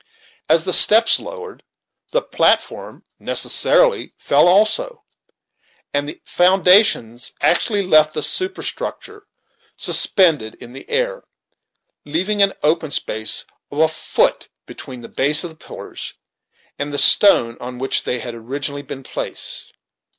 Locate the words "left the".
7.83-8.23